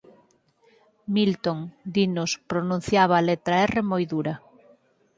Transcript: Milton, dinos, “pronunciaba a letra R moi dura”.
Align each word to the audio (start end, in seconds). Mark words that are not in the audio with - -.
Milton, 1.13 1.59
dinos, 1.95 2.31
“pronunciaba 2.51 3.15
a 3.17 3.25
letra 3.29 3.55
R 3.71 3.75
moi 3.89 4.03
dura”. 4.13 4.33